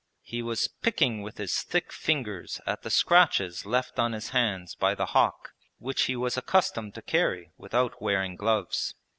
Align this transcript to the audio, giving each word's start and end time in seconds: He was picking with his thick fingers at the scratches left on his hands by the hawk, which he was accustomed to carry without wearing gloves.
He 0.23 0.41
was 0.41 0.67
picking 0.67 1.21
with 1.21 1.37
his 1.37 1.61
thick 1.61 1.91
fingers 1.93 2.59
at 2.65 2.81
the 2.81 2.89
scratches 2.89 3.67
left 3.67 3.99
on 3.99 4.13
his 4.13 4.29
hands 4.29 4.73
by 4.73 4.95
the 4.95 5.05
hawk, 5.05 5.51
which 5.77 6.05
he 6.05 6.15
was 6.15 6.37
accustomed 6.37 6.95
to 6.95 7.03
carry 7.03 7.51
without 7.55 8.01
wearing 8.01 8.35
gloves. 8.35 8.95